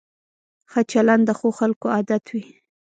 [0.71, 2.45] ښه چلند د ښو خلکو عادت وي.